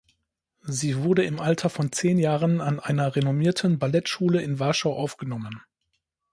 Sie 0.65 0.97
wurde 1.03 1.25
im 1.25 1.39
Alter 1.39 1.69
von 1.69 1.91
zehn 1.91 2.17
Jahren 2.17 2.59
an 2.59 2.79
einer 2.79 3.15
renommierten 3.15 3.77
Ballettschule 3.77 4.41
in 4.41 4.57
Warschau 4.57 4.95
aufgenommen. 4.95 5.61